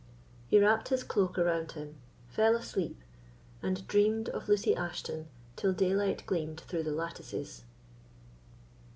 He 0.47 0.59
wrapt 0.59 0.89
his 0.89 1.03
cloak 1.03 1.37
around 1.37 1.73
him, 1.73 1.97
fell 2.27 2.55
asleep, 2.55 2.99
and 3.61 3.85
dreamed 3.87 4.29
of 4.29 4.49
Lucy 4.49 4.75
Ashton 4.75 5.27
till 5.55 5.73
daylight 5.73 6.25
gleamed 6.25 6.61
through 6.61 6.81
the 6.81 6.91
lattices. 6.91 7.65